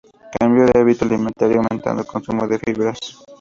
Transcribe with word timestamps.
Cambio 0.39 0.65
de 0.65 0.79
hábito 0.79 1.05
alimentario 1.05 1.57
aumentando 1.57 2.01
el 2.01 2.07
consumo 2.07 2.47
de 2.47 2.57
fibras. 2.57 2.99